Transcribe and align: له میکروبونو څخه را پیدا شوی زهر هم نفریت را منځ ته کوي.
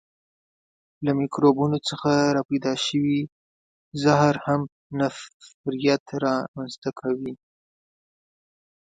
له 1.05 1.11
میکروبونو 1.19 1.77
څخه 1.89 2.11
را 2.35 2.41
پیدا 2.49 2.73
شوی 2.85 3.17
زهر 4.03 4.35
هم 4.45 4.61
نفریت 4.99 6.05
را 6.23 6.35
منځ 6.55 6.73
ته 6.83 6.89
کوي. 6.99 7.33